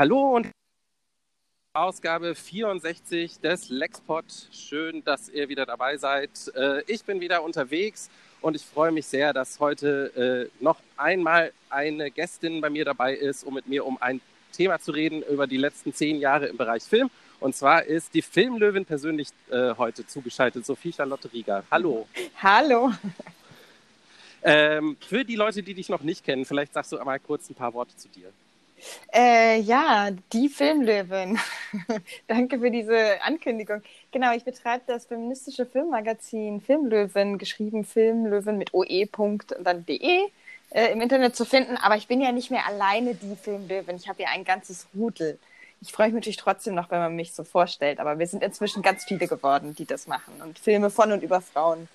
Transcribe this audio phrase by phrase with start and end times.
[0.00, 0.48] Hallo und
[1.74, 4.24] Ausgabe 64 des Lexpod.
[4.50, 6.30] Schön, dass ihr wieder dabei seid.
[6.54, 8.08] Äh, ich bin wieder unterwegs
[8.40, 13.14] und ich freue mich sehr, dass heute äh, noch einmal eine Gästin bei mir dabei
[13.14, 14.22] ist, um mit mir um ein
[14.52, 17.10] Thema zu reden über die letzten zehn Jahre im Bereich Film.
[17.38, 21.62] Und zwar ist die Filmlöwin persönlich äh, heute zugeschaltet, Sophie Charlotte Rieger.
[21.70, 22.08] Hallo.
[22.42, 22.90] Hallo.
[24.42, 27.54] Ähm, für die Leute, die dich noch nicht kennen, vielleicht sagst du mal kurz ein
[27.54, 28.32] paar Worte zu dir.
[29.12, 31.38] Äh, ja, die Filmlöwin.
[32.26, 33.82] Danke für diese Ankündigung.
[34.12, 39.08] Genau, ich betreibe das feministische Filmmagazin Filmlöwin, geschrieben Filmlöwin mit oe.
[39.16, 40.28] und dann de
[40.70, 41.76] äh, im Internet zu finden.
[41.76, 43.96] Aber ich bin ja nicht mehr alleine die Filmlöwin.
[43.96, 45.38] Ich habe ja ein ganzes Rudel.
[45.82, 48.00] Ich freue mich natürlich trotzdem noch, wenn man mich so vorstellt.
[48.00, 51.40] Aber wir sind inzwischen ganz viele geworden, die das machen und Filme von und über
[51.40, 51.88] Frauen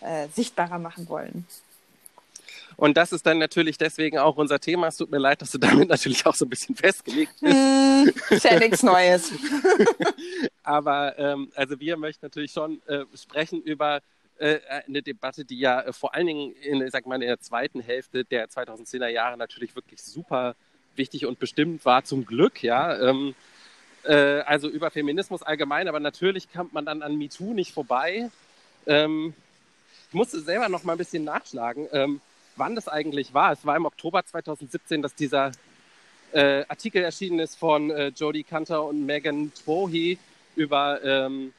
[0.00, 1.46] äh, sichtbarer machen wollen.
[2.82, 4.88] Und das ist dann natürlich deswegen auch unser Thema.
[4.88, 7.54] Es tut mir leid, dass du damit natürlich auch so ein bisschen festgelegt bist.
[7.54, 9.30] Mm, ist ja nichts Neues.
[10.64, 14.00] Aber ähm, also wir möchten natürlich schon äh, sprechen über
[14.40, 14.58] äh,
[14.88, 18.24] eine Debatte, die ja äh, vor allen Dingen in, sag mal, in der zweiten Hälfte
[18.24, 20.56] der 2010er Jahre natürlich wirklich super
[20.96, 22.98] wichtig und bestimmt war, zum Glück, ja.
[23.00, 23.36] Ähm,
[24.02, 28.28] äh, also über Feminismus allgemein, aber natürlich kommt man dann an MeToo nicht vorbei.
[28.88, 29.34] Ähm,
[30.08, 31.86] ich musste selber noch mal ein bisschen nachschlagen.
[31.92, 32.20] Ähm,
[32.56, 33.52] wann das eigentlich war.
[33.52, 35.52] Es war im Oktober 2017, dass dieser
[36.32, 40.18] äh, Artikel erschienen ist von äh, Jodie Cantor und Megan Twohy
[40.56, 41.52] über, ähm,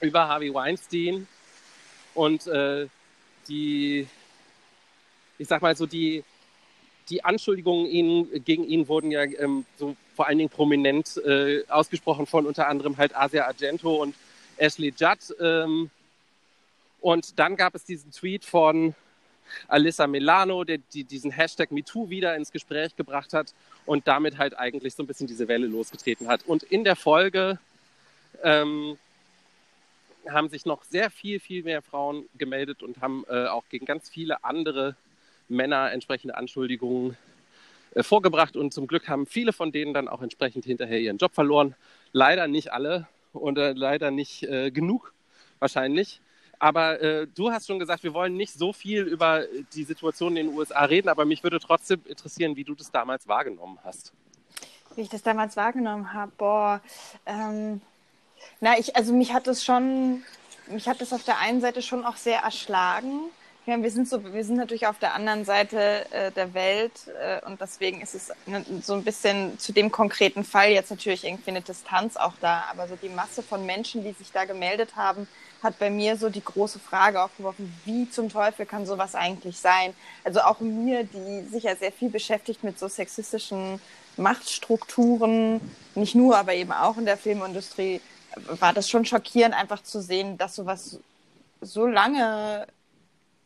[0.00, 1.26] über Harvey Weinstein.
[2.14, 2.86] Und äh,
[3.48, 4.06] die,
[5.38, 6.24] ich sag mal so, die,
[7.08, 12.26] die Anschuldigungen ihn, gegen ihn wurden ja ähm, so vor allen Dingen prominent äh, ausgesprochen
[12.26, 14.14] von unter anderem halt Asia Argento und
[14.56, 15.34] Ashley Judd.
[15.40, 15.90] Ähm,
[17.00, 18.94] und dann gab es diesen Tweet von
[19.68, 24.58] Alyssa Milano, der die, diesen Hashtag MeToo wieder ins Gespräch gebracht hat und damit halt
[24.58, 26.44] eigentlich so ein bisschen diese Welle losgetreten hat.
[26.46, 27.58] Und in der Folge
[28.42, 28.98] ähm,
[30.28, 34.08] haben sich noch sehr viel, viel mehr Frauen gemeldet und haben äh, auch gegen ganz
[34.08, 34.96] viele andere
[35.48, 37.16] Männer entsprechende Anschuldigungen
[37.94, 38.56] äh, vorgebracht.
[38.56, 41.74] Und zum Glück haben viele von denen dann auch entsprechend hinterher ihren Job verloren.
[42.12, 45.12] Leider nicht alle und äh, leider nicht äh, genug
[45.58, 46.20] wahrscheinlich.
[46.58, 49.44] Aber äh, du hast schon gesagt, wir wollen nicht so viel über
[49.74, 53.28] die Situation in den USA reden, aber mich würde trotzdem interessieren, wie du das damals
[53.28, 54.12] wahrgenommen hast.
[54.94, 56.80] Wie ich das damals wahrgenommen habe, boah,
[57.26, 57.82] ähm,
[58.60, 60.22] na, ich, also mich hat das schon,
[60.68, 63.20] mich hat das auf der einen Seite schon auch sehr erschlagen.
[63.68, 67.44] Ja, wir sind so, wir sind natürlich auf der anderen Seite äh, der Welt äh,
[67.44, 71.50] und deswegen ist es ne, so ein bisschen zu dem konkreten Fall jetzt natürlich irgendwie
[71.50, 75.26] eine Distanz auch da, aber so die Masse von Menschen, die sich da gemeldet haben,
[75.64, 79.94] hat bei mir so die große Frage aufgeworfen, wie zum Teufel kann sowas eigentlich sein?
[80.22, 83.80] Also auch mir, die sich ja sehr viel beschäftigt mit so sexistischen
[84.16, 85.60] Machtstrukturen,
[85.96, 88.00] nicht nur, aber eben auch in der Filmindustrie,
[88.60, 91.00] war das schon schockierend, einfach zu sehen, dass sowas
[91.60, 92.68] so lange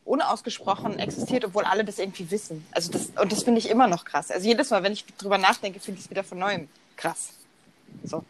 [0.05, 2.65] unausgesprochen existiert, obwohl alle das irgendwie wissen.
[2.71, 4.31] Also das, und das finde ich immer noch krass.
[4.31, 6.67] Also jedes Mal, wenn ich drüber nachdenke, finde ich es wieder von neuem
[6.97, 7.33] krass.
[8.03, 8.23] So.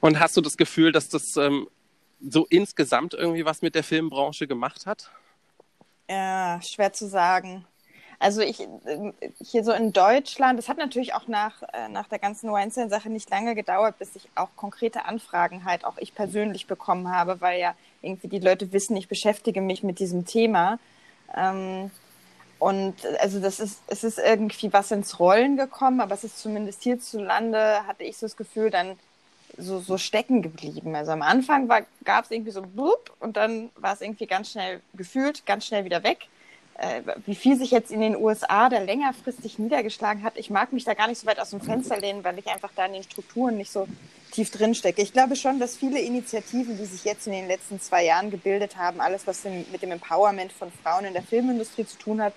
[0.00, 1.68] Und hast du das Gefühl, dass das ähm,
[2.20, 5.10] so insgesamt irgendwie was mit der Filmbranche gemacht hat?
[6.08, 7.64] Ja, schwer zu sagen.
[8.18, 8.66] Also ich
[9.42, 13.28] hier so in Deutschland, das hat natürlich auch nach, äh, nach der ganzen Weinstein-Sache nicht
[13.28, 17.74] lange gedauert, bis ich auch konkrete Anfragen halt auch ich persönlich bekommen habe, weil ja
[18.02, 20.78] irgendwie die Leute wissen, ich beschäftige mich mit diesem Thema.
[21.36, 21.90] Ähm,
[22.58, 26.82] und also das ist, es ist irgendwie was ins Rollen gekommen, aber es ist zumindest
[26.82, 28.98] hierzulande, hatte ich so das Gefühl, dann
[29.58, 30.94] so, so stecken geblieben.
[30.94, 31.68] Also am Anfang
[32.04, 35.84] gab es irgendwie so blub und dann war es irgendwie ganz schnell gefühlt, ganz schnell
[35.84, 36.28] wieder weg.
[36.78, 40.84] Äh, wie viel sich jetzt in den USA da längerfristig niedergeschlagen hat, ich mag mich
[40.84, 43.02] da gar nicht so weit aus dem Fenster lehnen, weil ich einfach da in den
[43.02, 43.88] Strukturen nicht so
[44.30, 45.00] tief drin stecke.
[45.00, 48.76] Ich glaube schon, dass viele Initiativen, die sich jetzt in den letzten zwei Jahren gebildet
[48.76, 52.34] haben, alles, was mit dem Empowerment von Frauen in der Filmindustrie zu tun hat,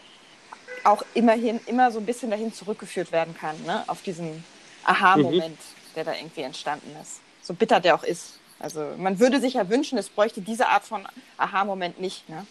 [0.85, 3.83] auch immerhin immer so ein bisschen dahin zurückgeführt werden kann, ne?
[3.87, 4.45] auf diesen
[4.85, 5.49] Aha-Moment.
[5.49, 7.19] Mhm der da irgendwie entstanden ist.
[7.41, 8.39] So bitter der auch ist.
[8.59, 11.07] Also man würde sich ja wünschen, es bräuchte diese Art von
[11.37, 12.27] Aha-Moment nicht.
[12.29, 12.45] Ne?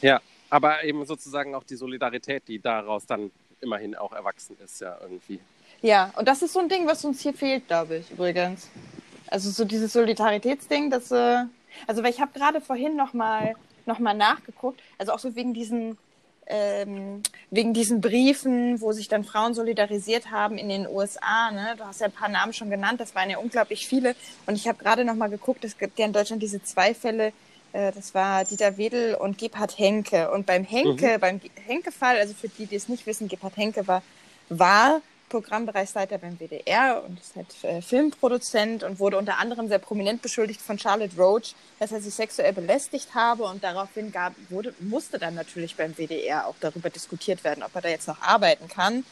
[0.00, 0.20] Ja,
[0.52, 3.30] aber eben sozusagen auch die Solidarität, die daraus dann
[3.62, 5.40] immerhin auch erwachsen ist, ja irgendwie.
[5.80, 8.68] Ja, und das ist so ein Ding, was uns hier fehlt, glaube ich, übrigens.
[9.28, 11.44] Also so dieses Solidaritätsding, das, äh,
[11.86, 13.54] also weil ich habe gerade vorhin nochmal
[13.86, 15.96] noch mal nachgeguckt, also auch so wegen diesen
[16.46, 21.50] ähm, wegen diesen Briefen, wo sich dann Frauen solidarisiert haben in den USA.
[21.50, 21.76] Ne?
[21.78, 24.14] Du hast ja ein paar Namen schon genannt, das waren ja unglaublich viele.
[24.44, 27.32] Und ich habe gerade noch mal geguckt, es gibt ja in Deutschland diese zwei Fälle,
[27.72, 30.30] das war Dieter Wedel und Gebhard Henke.
[30.30, 31.20] Und beim Henke, mhm.
[31.20, 34.02] beim Henke-Fall, also für die, die es nicht wissen, Gebhard Henke war,
[34.48, 35.00] war
[35.32, 40.60] Programmbereichsleiter beim WDR und ist halt äh, Filmproduzent und wurde unter anderem sehr prominent beschuldigt
[40.60, 45.34] von Charlotte Roach, dass er sie sexuell belästigt habe und daraufhin gab, wurde, musste dann
[45.34, 49.04] natürlich beim WDR auch darüber diskutiert werden, ob er da jetzt noch arbeiten kann.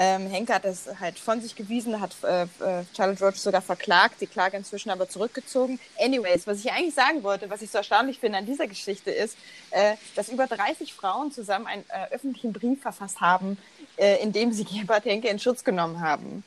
[0.00, 4.20] Ähm, Henke hat das halt von sich gewiesen, hat äh, äh, Charlotte Roach sogar verklagt,
[4.20, 5.80] die Klage inzwischen aber zurückgezogen.
[5.98, 9.36] Anyways, was ich eigentlich sagen wollte, was ich so erstaunlich finde an dieser Geschichte ist,
[9.72, 13.58] äh, dass über 30 Frauen zusammen einen äh, öffentlichen Brief verfasst haben,
[13.96, 16.44] äh, in dem sie Gebhard Henke in Schutz genommen haben.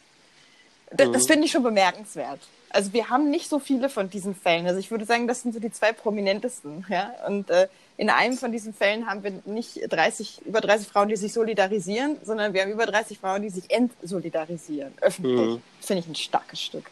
[0.89, 1.11] D mhm.
[1.11, 2.39] Das finde ich schon bemerkenswert.
[2.69, 4.65] Also wir haben nicht so viele von diesen Fällen.
[4.65, 6.85] Also ich würde sagen, das sind so die zwei prominentesten.
[6.87, 7.13] Ja?
[7.27, 7.67] Und äh,
[8.01, 12.17] in einem von diesen Fällen haben wir nicht 30, über 30 Frauen, die sich solidarisieren,
[12.23, 15.57] sondern wir haben über 30 Frauen, die sich entsolidarisieren, öffentlich.
[15.57, 15.61] Mhm.
[15.79, 16.89] Finde ich ein starkes Stück.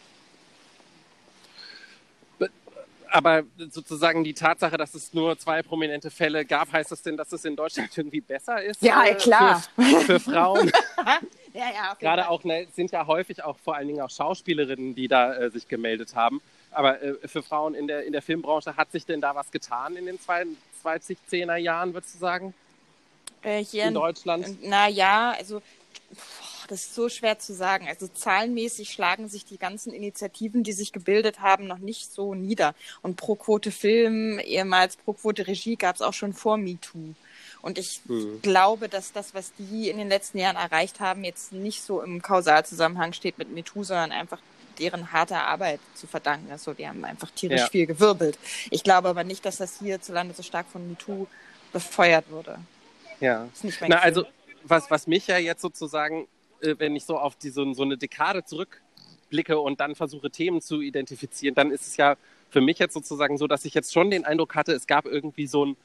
[3.08, 7.32] Aber sozusagen die Tatsache, dass es nur zwei prominente Fälle gab, heißt das denn, dass
[7.32, 8.80] es in Deutschland irgendwie besser ist?
[8.80, 9.64] Ja, äh, klar.
[9.74, 10.70] Für, für Frauen.
[11.52, 15.08] ja, ja, Gerade auch ne, sind ja häufig auch vor allen Dingen auch Schauspielerinnen, die
[15.08, 16.40] da äh, sich gemeldet haben.
[16.70, 19.96] Aber äh, für Frauen in der, in der Filmbranche hat sich denn da was getan
[19.96, 22.54] in den 2010er Jahren, würdest du sagen?
[23.42, 24.58] Äh, hier in Deutschland?
[24.62, 25.62] Na ja, also
[26.68, 27.88] das ist so schwer zu sagen.
[27.88, 32.74] Also zahlenmäßig schlagen sich die ganzen Initiativen, die sich gebildet haben, noch nicht so nieder.
[33.02, 37.14] Und Pro Quote Film, ehemals Pro Quote Regie, gab es auch schon vor MeToo.
[37.60, 38.40] Und ich hm.
[38.42, 42.22] glaube, dass das, was die in den letzten Jahren erreicht haben, jetzt nicht so im
[42.22, 44.38] Kausalzusammenhang steht mit MeToo, sondern einfach
[44.78, 46.64] deren harter Arbeit zu verdanken ist.
[46.64, 47.66] So, die haben einfach tierisch ja.
[47.68, 48.38] viel gewirbelt.
[48.70, 51.26] Ich glaube aber nicht, dass das hierzulande so stark von MeToo
[51.72, 52.58] befeuert wurde.
[53.20, 53.48] Ja.
[53.86, 54.24] Na, also
[54.64, 56.26] was, was mich ja jetzt sozusagen,
[56.60, 60.60] äh, wenn ich so auf die, so, so eine Dekade zurückblicke und dann versuche, Themen
[60.60, 62.16] zu identifizieren, dann ist es ja
[62.50, 65.46] für mich jetzt sozusagen so, dass ich jetzt schon den Eindruck hatte, es gab irgendwie
[65.46, 65.76] so ein,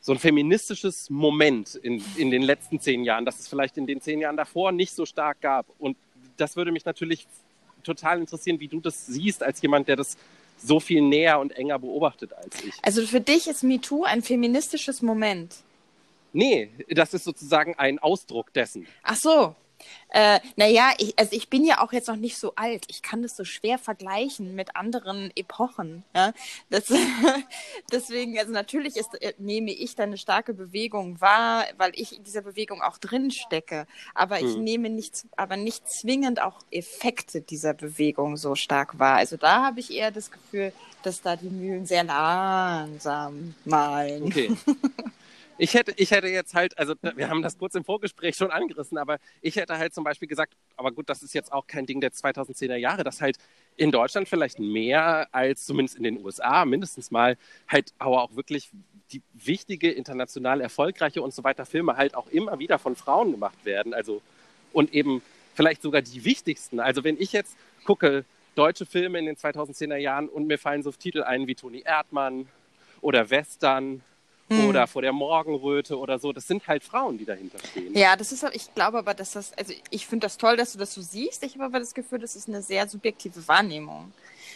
[0.00, 4.00] so ein feministisches Moment in, in den letzten zehn Jahren, das es vielleicht in den
[4.00, 5.66] zehn Jahren davor nicht so stark gab.
[5.78, 5.96] Und
[6.36, 7.28] das würde mich natürlich
[7.82, 10.16] total interessieren, wie du das siehst, als jemand, der das
[10.58, 12.74] so viel näher und enger beobachtet als ich.
[12.82, 15.56] Also für dich ist MeToo ein feministisches Moment.
[16.32, 18.86] Nee, das ist sozusagen ein Ausdruck dessen.
[19.02, 19.54] Ach so.
[20.08, 22.84] Äh, naja, ich, also ich bin ja auch jetzt noch nicht so alt.
[22.88, 26.04] Ich kann das so schwer vergleichen mit anderen Epochen.
[26.14, 26.32] Ja?
[26.68, 26.84] Das,
[27.92, 32.24] deswegen, also natürlich ist, äh, nehme ich da eine starke Bewegung wahr, weil ich in
[32.24, 33.86] dieser Bewegung auch drin stecke.
[34.14, 34.46] Aber hm.
[34.46, 39.16] ich nehme nicht, aber nicht zwingend auch Effekte dieser Bewegung so stark wahr.
[39.16, 44.24] Also da habe ich eher das Gefühl, dass da die Mühlen sehr langsam malen.
[44.24, 44.56] Okay.
[45.58, 48.98] Ich hätte, ich hätte jetzt halt, also wir haben das kurz im Vorgespräch schon angerissen,
[48.98, 52.00] aber ich hätte halt zum Beispiel gesagt, aber gut, das ist jetzt auch kein Ding
[52.00, 53.36] der 2010er Jahre, dass halt
[53.76, 57.36] in Deutschland vielleicht mehr als zumindest in den USA mindestens mal
[57.68, 58.70] halt aber auch wirklich
[59.12, 63.64] die wichtige, international erfolgreiche und so weiter Filme halt auch immer wieder von Frauen gemacht
[63.64, 63.94] werden.
[63.94, 64.22] Also
[64.72, 65.22] und eben
[65.54, 66.80] vielleicht sogar die wichtigsten.
[66.80, 70.90] Also wenn ich jetzt gucke, deutsche Filme in den 2010er Jahren und mir fallen so
[70.92, 72.48] Titel ein wie Toni Erdmann
[73.00, 74.02] oder Western
[74.58, 74.68] hm.
[74.68, 76.32] oder vor der Morgenröte oder so.
[76.32, 77.96] Das sind halt Frauen, die dahinter stehen.
[77.96, 80.78] Ja, das ist, ich glaube aber, dass das, also ich finde das toll, dass du
[80.78, 81.42] das so siehst.
[81.42, 84.12] Ich habe aber das Gefühl, das ist eine sehr subjektive Wahrnehmung.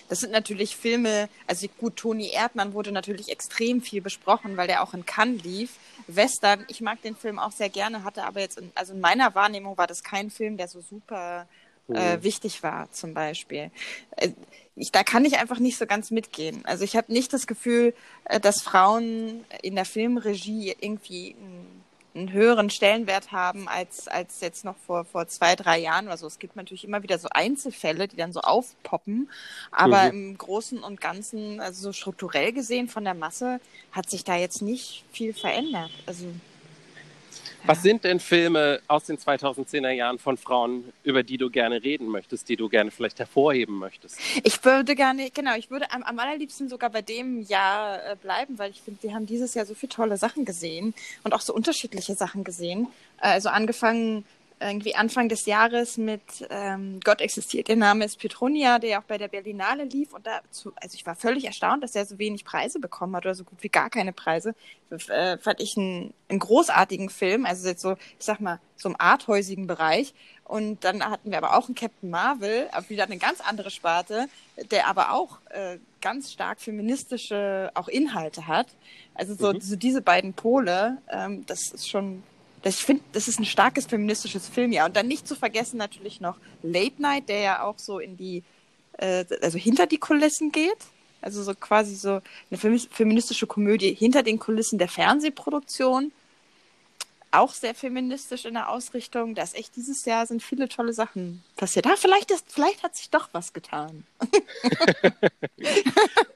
[0.08, 4.82] Das sind natürlich Filme, also gut, Toni Erdmann wurde natürlich extrem viel besprochen, weil der
[4.82, 5.78] auch in Cannes lief.
[6.06, 9.34] Western, ich mag den Film auch sehr gerne, hatte aber jetzt, in, also in meiner
[9.34, 11.48] Wahrnehmung war das kein Film, der so super
[11.88, 13.70] äh, wichtig war, zum Beispiel.
[14.16, 14.31] Äh,
[14.74, 16.64] ich, da kann ich einfach nicht so ganz mitgehen.
[16.66, 21.82] Also ich habe nicht das Gefühl, äh, dass Frauen in der Filmregie irgendwie einen,
[22.14, 26.26] einen, höheren Stellenwert haben als, als jetzt noch vor, vor zwei, drei Jahren oder so.
[26.26, 29.31] Es gibt natürlich immer wieder so Einzelfälle, die dann so aufpoppen.
[29.70, 30.28] Aber mhm.
[30.28, 33.60] im Großen und Ganzen, also so strukturell gesehen von der Masse,
[33.93, 35.90] hat sich da jetzt nicht viel verändert.
[36.05, 36.26] Also
[37.67, 42.08] was sind denn Filme aus den 2010er Jahren von Frauen, über die du gerne reden
[42.08, 44.19] möchtest, die du gerne vielleicht hervorheben möchtest?
[44.44, 48.58] Ich würde gerne, genau, ich würde am, am allerliebsten sogar bei dem Jahr äh, bleiben,
[48.58, 50.94] weil ich finde, wir haben dieses Jahr so viele tolle Sachen gesehen
[51.25, 52.89] und auch so unterschiedliche Sachen gesehen.
[53.20, 54.25] Äh, also angefangen
[54.58, 59.05] irgendwie Anfang des Jahres mit ähm, Gott existiert, der Name ist Petronia, der ja auch
[59.05, 62.44] bei der Berlinale lief und dazu, also ich war völlig erstaunt, dass er so wenig
[62.44, 64.55] Preise bekommen hat oder so gut wie gar keine Preise.
[65.08, 68.96] Äh, fand ich einen, einen großartigen Film, also jetzt so, ich sag mal, so im
[68.98, 70.15] arthäusigen Bereich.
[70.44, 74.29] Und dann hatten wir aber auch einen Captain Marvel, wieder eine ganz andere Sparte,
[74.70, 78.69] der aber auch äh, ganz stark feministische auch Inhalte hat.
[79.15, 79.60] Also so, mhm.
[79.60, 82.22] so diese beiden Pole, ähm, das ist schon
[82.65, 84.86] ich finde, das ist ein starkes feministisches Filmjahr.
[84.86, 88.43] Und dann nicht zu vergessen natürlich noch Late Night, der ja auch so in die,
[88.98, 90.79] äh, also hinter die Kulissen geht.
[91.22, 92.20] Also so quasi so
[92.51, 96.13] eine feministische Komödie hinter den Kulissen der Fernsehproduktion.
[97.32, 99.34] auch sehr feministisch in der Ausrichtung.
[99.34, 101.86] Da ist echt dieses Jahr sind viele tolle Sachen passiert.
[101.86, 104.05] Ah, vielleicht, ist, vielleicht hat sich doch was getan.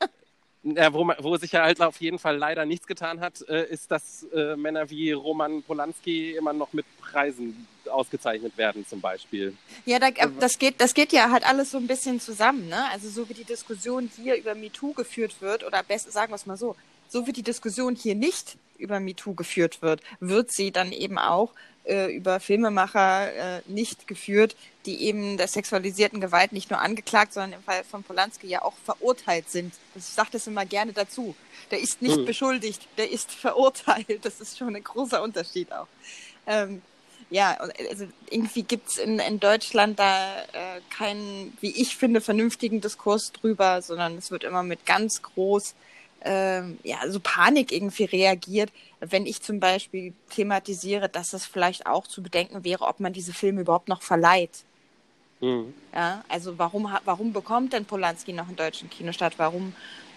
[0.76, 3.66] Ja, wo, man, wo, sich ja halt auf jeden Fall leider nichts getan hat, äh,
[3.68, 9.56] ist, dass äh, Männer wie Roman Polanski immer noch mit Preisen ausgezeichnet werden, zum Beispiel.
[9.84, 12.68] Ja, da, äh, das, geht, das geht ja halt alles so ein bisschen zusammen.
[12.68, 12.84] Ne?
[12.90, 16.46] Also so wie die Diskussion hier über MeToo geführt wird, oder besser sagen wir es
[16.46, 16.76] mal so,
[17.08, 21.52] so wie die Diskussion hier nicht über MeToo geführt wird, wird sie dann eben auch
[21.84, 24.56] äh, über Filmemacher äh, nicht geführt,
[24.86, 28.74] die eben der sexualisierten Gewalt nicht nur angeklagt, sondern im Fall von Polanski ja auch
[28.84, 29.74] verurteilt sind.
[29.94, 31.34] Ich sage das immer gerne dazu.
[31.70, 32.26] Der ist nicht mhm.
[32.26, 34.24] beschuldigt, der ist verurteilt.
[34.24, 35.86] Das ist schon ein großer Unterschied auch.
[36.46, 36.82] Ähm,
[37.30, 37.56] ja,
[37.88, 43.30] also irgendwie gibt es in, in Deutschland da äh, keinen, wie ich finde, vernünftigen Diskurs
[43.32, 45.74] drüber, sondern es wird immer mit ganz groß
[46.22, 52.06] ähm, ja, so Panik irgendwie reagiert, wenn ich zum Beispiel thematisiere, dass es vielleicht auch
[52.06, 54.64] zu bedenken wäre, ob man diese Filme überhaupt noch verleiht.
[55.40, 55.72] Mhm.
[55.94, 59.38] Ja, also warum, warum bekommt denn Polanski noch einen deutschen Kinostart?
[59.38, 59.74] Warum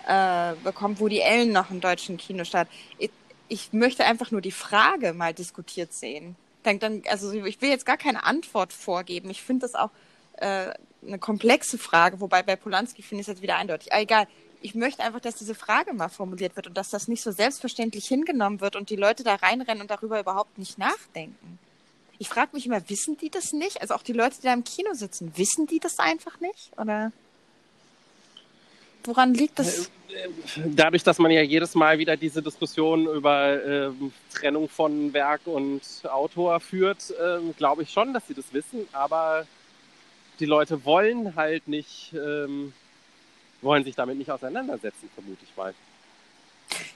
[0.07, 2.67] äh, bekommt Woody Allen noch einen deutschen Kinostart?
[2.97, 3.11] Ich,
[3.47, 6.35] ich möchte einfach nur die Frage mal diskutiert sehen.
[6.63, 9.29] Dann, dann, also ich will jetzt gar keine Antwort vorgeben.
[9.29, 9.89] Ich finde das auch
[10.37, 10.71] äh,
[11.05, 13.91] eine komplexe Frage, wobei bei Polanski finde ich es jetzt wieder eindeutig.
[13.91, 14.27] Aber egal,
[14.63, 18.07] ich möchte einfach, dass diese Frage mal formuliert wird und dass das nicht so selbstverständlich
[18.07, 21.59] hingenommen wird und die Leute da reinrennen und darüber überhaupt nicht nachdenken.
[22.17, 23.81] Ich frage mich immer, wissen die das nicht?
[23.81, 26.71] Also auch die Leute, die da im Kino sitzen, wissen die das einfach nicht?
[26.77, 27.11] Oder
[29.03, 29.91] woran liegt das?
[30.65, 33.91] Dadurch, dass man ja jedes Mal wieder diese Diskussion über äh,
[34.33, 39.45] Trennung von Werk und Autor führt, äh, glaube ich schon, dass sie das wissen, aber
[40.39, 42.73] die Leute wollen halt nicht ähm,
[43.63, 45.73] wollen sich damit nicht auseinandersetzen, vermute ich mal.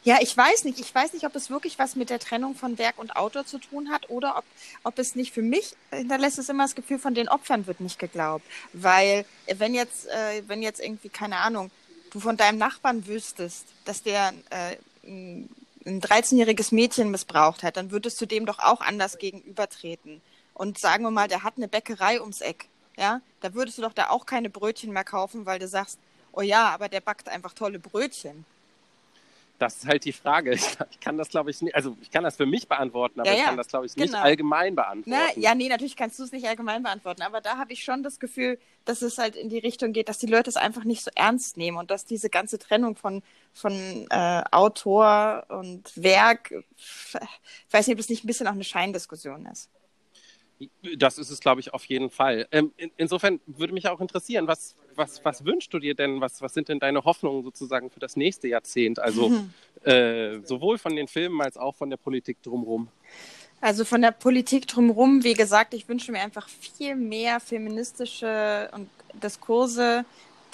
[0.03, 0.79] Ja, ich weiß nicht.
[0.79, 3.59] Ich weiß nicht, ob es wirklich was mit der Trennung von Werk und Autor zu
[3.59, 4.45] tun hat oder ob,
[4.83, 7.99] ob es nicht für mich hinterlässt es immer das Gefühl, von den Opfern wird nicht
[7.99, 8.45] geglaubt.
[8.73, 9.25] Weil
[9.57, 11.71] wenn jetzt, äh, wenn jetzt irgendwie, keine Ahnung,
[12.11, 15.49] du von deinem Nachbarn wüsstest, dass der äh, ein
[16.01, 20.21] 13-jähriges Mädchen missbraucht hat, dann würdest du dem doch auch anders gegenübertreten.
[20.53, 22.67] Und sagen wir mal, der hat eine Bäckerei ums Eck.
[22.97, 25.99] Ja, da würdest du doch da auch keine Brötchen mehr kaufen, weil du sagst,
[26.37, 28.45] oh ja, aber der backt einfach tolle Brötchen.
[29.59, 30.51] Das ist halt die Frage.
[30.91, 33.35] Ich kann das, glaube ich, nicht, also ich kann das für mich beantworten, aber ja,
[33.35, 33.39] ja.
[33.41, 34.21] ich kann das, glaube ich, nicht genau.
[34.21, 35.09] allgemein beantworten.
[35.09, 38.03] Na, ja, nee, natürlich kannst du es nicht allgemein beantworten, aber da habe ich schon
[38.03, 41.03] das Gefühl, dass es halt in die Richtung geht, dass die Leute es einfach nicht
[41.03, 43.73] so ernst nehmen und dass diese ganze Trennung von, von
[44.09, 47.15] äh, Autor und Werk, ich
[47.71, 49.69] weiß nicht, ob es nicht ein bisschen auch eine Scheindiskussion ist.
[50.97, 52.47] Das ist es, glaube ich, auf jeden Fall.
[52.51, 56.19] Ähm, in, insofern würde mich auch interessieren, was, was, was wünschst du dir denn?
[56.19, 58.99] Was, was sind denn deine Hoffnungen sozusagen für das nächste Jahrzehnt?
[58.99, 59.53] Also mhm.
[59.83, 62.89] äh, sowohl von den Filmen als auch von der Politik drumherum.
[63.61, 68.89] Also von der Politik drumherum, wie gesagt, ich wünsche mir einfach viel mehr feministische und
[69.13, 70.05] Diskurse,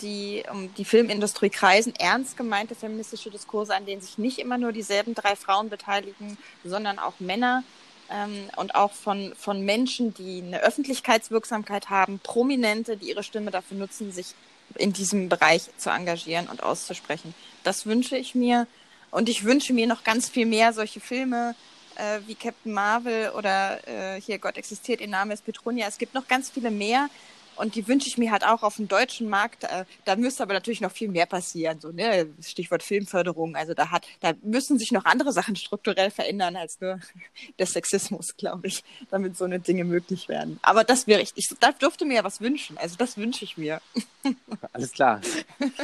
[0.02, 4.72] die um die Filmindustrie kreisen, ernst gemeinte feministische Diskurse, an denen sich nicht immer nur
[4.72, 7.64] dieselben drei Frauen beteiligen, sondern auch Männer
[8.10, 13.78] ähm, und auch von, von Menschen, die eine Öffentlichkeitswirksamkeit haben, Prominente, die ihre Stimme dafür
[13.78, 14.34] nutzen, sich
[14.76, 17.34] in diesem Bereich zu engagieren und auszusprechen.
[17.64, 18.68] Das wünsche ich mir.
[19.12, 21.54] Und ich wünsche mir noch ganz viel mehr solche Filme
[21.96, 25.88] äh, wie Captain Marvel oder äh, hier Gott existiert, ihr Name ist Petronia.
[25.88, 27.10] Es gibt noch ganz viele mehr,
[27.56, 29.64] und die wünsche ich mir halt auch auf dem deutschen Markt.
[29.64, 31.80] Äh, da müsste aber natürlich noch viel mehr passieren.
[31.80, 32.28] So, ne?
[32.42, 33.56] Stichwort Filmförderung.
[33.56, 37.00] Also da hat, da müssen sich noch andere Sachen strukturell verändern als nur
[37.60, 40.60] der Sexismus, glaube ich, damit so eine Dinge möglich werden.
[40.62, 42.78] Aber das wäre ich, ich da dürfte mir ja was wünschen.
[42.78, 43.82] Also das wünsche ich mir.
[44.74, 45.22] Alles klar.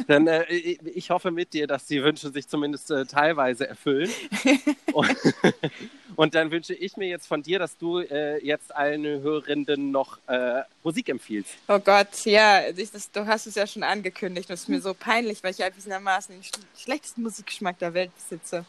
[0.07, 4.09] Dann äh, ich hoffe mit dir, dass die Wünsche sich zumindest äh, teilweise erfüllen.
[4.93, 5.15] Und,
[6.19, 10.19] und, dann wünsche ich mir jetzt von dir, dass du äh, jetzt allen Hörenden noch
[10.27, 11.51] äh, Musik empfiehlst.
[11.67, 14.49] Oh Gott, ja, ich, das, du hast es ja schon angekündigt.
[14.49, 16.43] Das ist mir so peinlich, weil ich erwiesenermaßen den
[16.77, 18.65] schlechtesten Musikgeschmack der Welt besitze.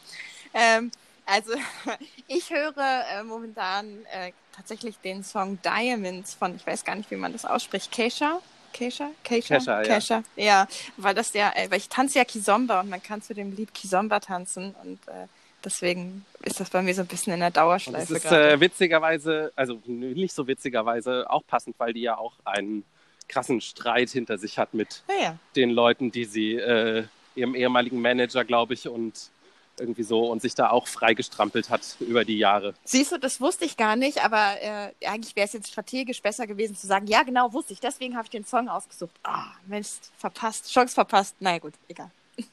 [0.55, 0.91] Ähm,
[1.27, 1.53] also,
[2.29, 7.17] ich höre äh, momentan äh, tatsächlich den Song Diamonds von, ich weiß gar nicht, wie
[7.17, 8.41] man das ausspricht, Keisha.
[8.73, 9.11] Keisha?
[9.25, 9.59] Keisha?
[9.59, 10.23] Kesha, Kesha.
[10.37, 10.45] Ja.
[10.45, 10.69] ja.
[10.97, 13.75] weil das der, äh, weil ich tanze ja Kizomba und man kann zu dem Lied
[13.75, 15.27] Kizomba tanzen und äh,
[15.65, 18.15] deswegen ist das bei mir so ein bisschen in der Dauerschleife.
[18.15, 22.85] Das ist äh, witzigerweise, also nicht so witzigerweise, auch passend, weil die ja auch einen
[23.29, 25.39] krassen Streit hinter sich hat mit ja, ja.
[25.57, 29.31] den Leuten, die sie, äh, ihrem ehemaligen Manager, glaube ich, und
[29.79, 32.75] irgendwie so und sich da auch freigestrampelt hat über die Jahre.
[32.85, 36.47] Siehst du, das wusste ich gar nicht, aber äh, eigentlich wäre es jetzt strategisch besser
[36.47, 39.15] gewesen zu sagen, ja genau, wusste ich, deswegen habe ich den Song ausgesucht.
[39.23, 39.89] Ah, oh, Mensch,
[40.19, 41.37] verpasst, Chance verpasst.
[41.41, 42.11] Na naja, gut, egal.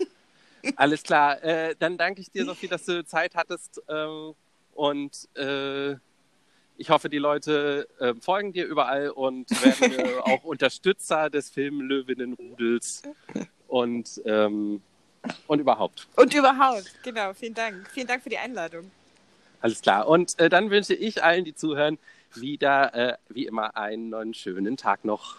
[0.75, 1.43] Alles klar.
[1.43, 3.81] Äh, dann danke ich dir, Sophie, dass du Zeit hattest.
[3.88, 4.33] Ähm,
[4.74, 5.95] und äh,
[6.77, 13.03] ich hoffe, die Leute äh, folgen dir überall und werden auch Unterstützer des Film Löwinnenrudels
[13.67, 14.81] und, ähm,
[15.47, 16.07] und überhaupt.
[16.15, 17.33] Und überhaupt, genau.
[17.33, 17.89] Vielen Dank.
[17.91, 18.91] Vielen Dank für die Einladung.
[19.62, 20.07] Alles klar.
[20.07, 21.97] Und äh, dann wünsche ich allen, die zuhören,
[22.36, 25.38] wieder äh, wie immer einen schönen Tag noch.